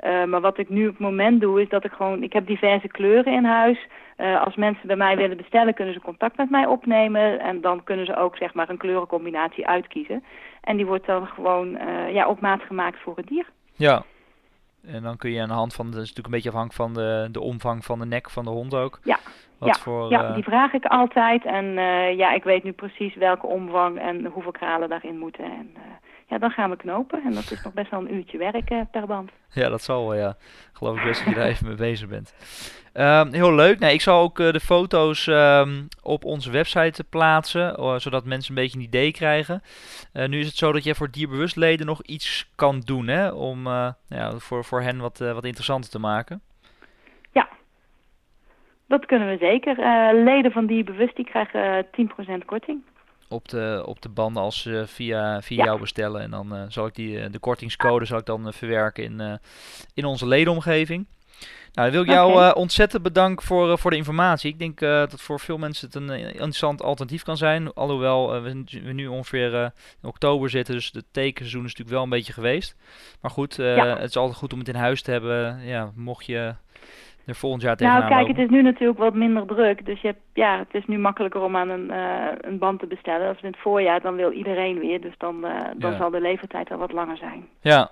Maar 0.00 0.40
wat 0.40 0.58
ik 0.58 0.68
nu 0.68 0.82
op 0.86 0.92
het 0.92 1.00
moment 1.00 1.40
doe, 1.40 1.62
is 1.62 1.68
dat 1.68 1.84
ik 1.84 1.92
gewoon... 1.92 2.22
Ik 2.22 2.32
heb 2.32 2.46
diverse 2.46 2.88
kleuren 2.88 3.32
in 3.32 3.44
huis. 3.44 3.86
Uh, 4.16 4.44
als 4.44 4.56
mensen 4.56 4.86
bij 4.86 4.96
mij 4.96 5.16
willen 5.16 5.36
bestellen, 5.36 5.74
kunnen 5.74 5.94
ze 5.94 6.00
contact 6.00 6.36
met 6.36 6.50
mij 6.50 6.66
opnemen. 6.66 7.40
En 7.40 7.60
dan 7.60 7.84
kunnen 7.84 8.06
ze 8.06 8.16
ook 8.16 8.36
zeg 8.36 8.54
maar 8.54 8.68
een 8.68 8.76
kleurencombinatie 8.76 9.66
uitkiezen. 9.66 10.24
En 10.60 10.76
die 10.76 10.86
wordt 10.86 11.06
dan 11.06 11.26
gewoon 11.26 11.68
uh, 11.74 12.12
ja, 12.12 12.28
op 12.28 12.40
maat 12.40 12.62
gemaakt 12.62 12.98
voor 13.00 13.16
het 13.16 13.26
dier. 13.26 13.46
Ja. 13.72 14.02
En 14.86 15.02
dan 15.02 15.16
kun 15.16 15.30
je 15.30 15.40
aan 15.40 15.48
de 15.48 15.54
hand 15.54 15.74
van... 15.74 15.84
Dat 15.84 15.94
is 15.94 16.00
natuurlijk 16.00 16.26
een 16.26 16.32
beetje 16.32 16.48
afhankelijk 16.48 16.82
van 16.82 17.02
de, 17.02 17.28
de 17.32 17.40
omvang 17.40 17.84
van 17.84 17.98
de 17.98 18.06
nek 18.06 18.30
van 18.30 18.44
de 18.44 18.50
hond 18.50 18.74
ook. 18.74 19.00
Ja. 19.02 19.18
Wat 19.58 19.76
ja, 19.76 19.82
voor, 19.82 20.10
ja, 20.10 20.32
die 20.32 20.44
vraag 20.44 20.72
ik 20.72 20.84
altijd. 20.84 21.44
En 21.44 21.64
ja, 22.16 22.32
ik 22.32 22.44
weet 22.44 22.64
nu 22.64 22.72
precies 22.72 23.14
welke 23.14 23.46
omvang 23.46 23.98
en 23.98 24.24
hoeveel 24.26 24.52
kralen 24.52 24.88
daarin 24.88 25.18
moeten. 25.18 25.44
En 25.44 25.74
ja, 26.26 26.38
dan 26.38 26.50
gaan 26.50 26.70
we 26.70 26.76
knopen. 26.76 27.22
En 27.24 27.32
dat 27.32 27.50
is 27.50 27.62
nog 27.62 27.72
best 27.72 27.90
wel 27.90 28.00
een 28.00 28.14
uurtje 28.14 28.38
werk 28.38 28.70
uh, 28.70 28.80
per 28.90 29.06
band. 29.06 29.30
Ja, 29.50 29.68
dat 29.68 29.82
zal 29.82 30.08
wel, 30.08 30.18
ja. 30.18 30.36
Geloof 30.72 30.98
ik 30.98 31.04
best 31.04 31.24
dat 31.24 31.28
je 31.28 31.40
daar 31.40 31.48
even 31.48 31.66
mee 31.66 31.76
bezig 31.76 32.08
bent. 32.08 32.34
Um, 32.94 33.32
heel 33.40 33.54
leuk. 33.54 33.78
Nou, 33.78 33.92
ik 33.92 34.00
zal 34.00 34.20
ook 34.20 34.38
uh, 34.38 34.52
de 34.52 34.60
foto's 34.60 35.26
um, 35.26 35.88
op 36.02 36.24
onze 36.24 36.50
website 36.50 37.04
plaatsen, 37.04 37.80
uh, 37.80 37.98
zodat 37.98 38.24
mensen 38.24 38.56
een 38.56 38.62
beetje 38.62 38.78
een 38.78 38.84
idee 38.84 39.12
krijgen. 39.12 39.62
Uh, 40.12 40.28
nu 40.28 40.40
is 40.40 40.46
het 40.46 40.56
zo 40.56 40.72
dat 40.72 40.84
je 40.84 40.94
voor 40.94 41.10
dierbewustleden 41.10 41.86
nog 41.86 42.02
iets 42.02 42.50
kan 42.54 42.80
doen, 42.80 43.06
hè, 43.08 43.28
om 43.28 43.66
ja, 44.08 44.38
voor, 44.38 44.64
voor 44.64 44.82
hen 44.82 44.98
wat, 44.98 45.18
wat 45.18 45.44
interessanter 45.44 45.90
te 45.90 45.98
maken. 45.98 46.42
Dat 48.94 49.06
kunnen 49.06 49.28
we 49.28 49.36
zeker. 49.36 49.76
leden 50.24 50.52
van 50.52 50.66
Dierbewust 50.66 51.16
die 51.16 51.24
krijgen 51.24 51.86
10% 52.40 52.44
korting 52.44 52.82
op 53.28 53.48
de, 53.48 53.82
op 53.86 54.02
de 54.02 54.08
banden 54.08 54.42
als 54.42 54.62
ze 54.62 54.84
via, 54.86 55.42
via 55.42 55.56
ja. 55.56 55.64
jou 55.64 55.80
bestellen. 55.80 56.22
En 56.22 56.30
dan 56.30 56.66
zal 56.68 56.86
ik 56.86 56.94
die, 56.94 57.30
de 57.30 57.38
kortingscode 57.38 58.04
zal 58.04 58.18
ik 58.18 58.26
dan 58.26 58.52
verwerken 58.52 59.04
in, 59.04 59.40
in 59.94 60.04
onze 60.04 60.26
ledenomgeving. 60.26 61.06
Nou, 61.72 61.90
dan 61.90 61.90
wil 61.90 62.02
ik 62.02 62.08
jou 62.08 62.32
okay. 62.32 62.50
ontzettend 62.50 63.02
bedanken 63.02 63.46
voor, 63.46 63.78
voor 63.78 63.90
de 63.90 63.96
informatie. 63.96 64.50
Ik 64.50 64.58
denk 64.58 64.78
dat 64.78 65.20
voor 65.20 65.40
veel 65.40 65.58
mensen 65.58 65.86
het 65.86 65.94
een 65.94 66.10
interessant 66.10 66.82
alternatief 66.82 67.22
kan 67.22 67.36
zijn. 67.36 67.72
Alhoewel 67.72 68.42
we, 68.42 68.64
we, 68.84 68.92
nu 68.92 69.06
ongeveer 69.06 69.54
in 70.02 70.08
oktober 70.08 70.50
zitten, 70.50 70.74
dus 70.74 70.90
het 70.92 71.04
tekenseizoen 71.10 71.64
is 71.64 71.68
natuurlijk 71.68 71.96
wel 71.96 72.02
een 72.02 72.18
beetje 72.18 72.32
geweest. 72.32 72.76
Maar 73.20 73.30
goed, 73.30 73.54
ja. 73.54 73.98
het 73.98 74.08
is 74.08 74.16
altijd 74.16 74.38
goed 74.38 74.52
om 74.52 74.58
het 74.58 74.68
in 74.68 74.74
huis 74.74 75.02
te 75.02 75.10
hebben. 75.10 75.60
Ja, 75.64 75.92
mocht 75.94 76.26
je 76.26 76.54
er 77.26 77.34
volgend 77.34 77.62
jaar 77.62 77.76
tegenaan 77.76 77.98
Nou, 78.00 78.12
kijk, 78.12 78.26
lopen. 78.26 78.42
het 78.42 78.50
is 78.50 78.56
nu 78.56 78.62
natuurlijk 78.62 78.98
wat 78.98 79.14
minder 79.14 79.46
druk. 79.46 79.86
Dus 79.86 80.00
je 80.00 80.06
hebt, 80.06 80.20
ja, 80.32 80.58
het 80.58 80.74
is 80.74 80.86
nu 80.86 80.98
makkelijker 80.98 81.40
om 81.40 81.56
aan 81.56 81.68
een, 81.68 81.90
uh, 81.90 82.26
een 82.40 82.58
band 82.58 82.80
te 82.80 82.86
bestellen. 82.86 83.28
Als 83.28 83.40
in 83.40 83.48
het 83.50 83.60
voorjaar, 83.60 84.00
dan 84.00 84.14
wil 84.16 84.32
iedereen 84.32 84.78
weer. 84.78 85.00
Dus 85.00 85.14
dan, 85.18 85.34
uh, 85.44 85.60
dan 85.76 85.90
Ja. 85.90 85.96
zal 85.96 86.10
de 86.10 86.20
levertijd 86.20 86.70
al 86.70 86.78
wat 86.78 86.92
langer 86.92 87.16
zijn. 87.16 87.48
Ja, 87.60 87.90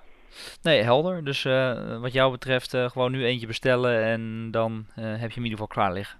nee, 0.61 0.81
helder. 0.81 1.23
Dus 1.23 1.45
eh, 1.45 1.99
wat 2.01 2.13
jou 2.13 2.31
betreft 2.31 2.73
eh, 2.73 2.89
gewoon 2.89 3.11
nu 3.11 3.25
eentje 3.25 3.47
bestellen 3.47 4.03
en 4.03 4.47
dan 4.51 4.85
eh, 4.95 5.03
heb 5.03 5.11
je 5.11 5.17
hem 5.19 5.43
in 5.43 5.43
ieder 5.43 5.49
geval 5.51 5.67
klaar 5.67 5.93
liggen. 5.93 6.19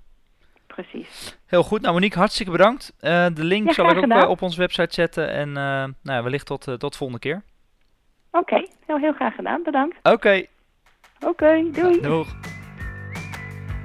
Precies. 0.68 1.38
Heel 1.46 1.64
goed. 1.64 1.82
Nou, 1.82 1.94
Monique, 1.94 2.20
hartstikke 2.20 2.52
bedankt. 2.52 2.96
Eh, 3.00 3.26
de 3.34 3.44
link 3.44 3.68
Ja, 3.68 3.74
zal 3.74 3.90
ik 3.90 3.98
ook 3.98 4.06
eh, 4.12 4.30
op 4.30 4.42
onze 4.42 4.60
website 4.60 4.94
zetten. 4.94 5.30
En 5.30 5.48
eh, 5.48 5.54
nou, 5.54 5.94
ja, 6.04 6.24
wellicht 6.24 6.46
tot, 6.46 6.68
eh, 6.68 6.74
tot 6.74 6.96
volgende 6.98 7.22
keer. 7.22 7.42
Oké, 8.32 8.66
heel, 8.86 8.98
heel 8.98 9.14
graag 9.14 9.36
gedaan. 9.36 9.64
Bedankt. 9.64 9.98
Oké, 10.04 10.46
Oké, 11.26 11.64
doei. 11.72 12.02
doeg. 12.02 12.53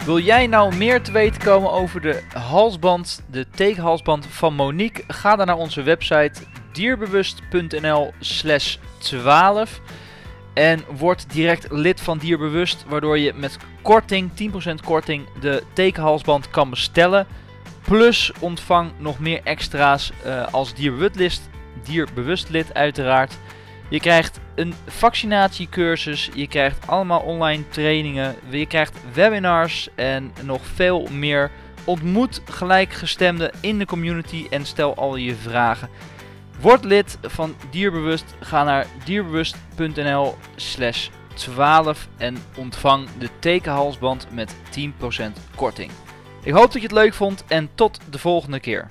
Wil 0.09 0.19
jij 0.19 0.47
nou 0.47 0.77
meer 0.77 1.03
te 1.03 1.13
weten 1.13 1.43
komen 1.43 1.71
over 1.71 2.01
de 2.01 2.23
halsband, 2.33 3.23
de 3.31 3.47
tekenhalsband 3.51 4.27
van 4.27 4.55
Monique? 4.55 5.05
Ga 5.07 5.37
dan 5.37 5.47
naar 5.47 5.57
onze 5.57 5.83
website 5.83 6.33
dierbewust.nl 6.73 8.13
slash 8.21 8.77
12. 8.99 9.81
En 10.55 10.85
word 10.97 11.33
direct 11.33 11.67
lid 11.71 12.01
van 12.01 12.19
Dierbewust, 12.19 12.85
waardoor 12.87 13.19
je 13.19 13.33
met 13.35 13.57
korting, 13.83 14.31
10% 14.81 14.85
korting, 14.85 15.27
de 15.41 15.63
tekenhalsband 15.73 16.51
kan 16.51 16.71
bestellen. 16.71 17.27
Plus 17.83 18.33
ontvang 18.41 18.93
nog 18.99 19.19
meer 19.19 19.41
extra's 19.45 20.13
uh, 20.27 20.47
als 20.53 20.75
dierbewust, 20.75 21.49
dierbewust 21.85 22.49
lid 22.49 22.75
uiteraard. 22.75 23.39
Je 23.89 24.01
krijgt 24.01 24.41
een 24.55 24.75
vaccinatiecursus, 24.87 26.31
je 26.35 26.49
krijgt 26.49 26.87
allemaal 26.87 27.21
online 27.21 27.69
trainingen, 27.69 28.35
je 28.49 28.67
krijgt 28.67 28.95
webinars 29.13 29.89
en 29.95 30.33
nog 30.43 30.67
veel 30.75 31.09
meer. 31.11 31.51
Ontmoet 31.85 32.43
gelijkgestemden 32.45 33.51
in 33.61 33.79
de 33.79 33.87
community 33.87 34.47
en 34.51 34.67
stel 34.67 34.95
al 34.95 35.17
je 35.17 35.35
vragen. 35.35 35.89
Word 36.61 36.85
lid 36.85 37.19
van 37.23 37.55
Dierbewust. 37.71 38.35
Ga 38.41 38.65
naar 38.65 38.87
dierbewust.nl 39.05 40.35
slash 40.57 41.09
12 41.35 42.09
en 42.17 42.37
ontvang 42.57 43.09
de 43.19 43.29
tekenhalsband 43.39 44.27
met 44.33 44.55
10% 44.55 44.91
korting. 45.55 45.91
Ik 46.43 46.53
hoop 46.53 46.73
dat 46.73 46.73
je 46.73 46.81
het 46.81 46.93
leuk 46.93 47.15
vond 47.15 47.45
en 47.49 47.69
tot 47.75 48.01
de 48.11 48.19
volgende 48.19 48.61
keer. 48.61 48.91